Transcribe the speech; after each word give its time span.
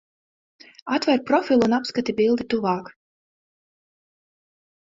Atver 0.97 1.17
profilu 1.27 1.67
un 1.69 1.77
apskati 1.79 2.17
bildi 2.21 2.49
tuvāk! 2.55 2.91